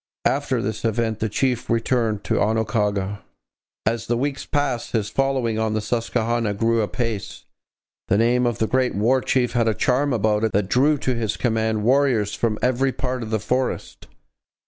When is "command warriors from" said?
11.37-12.57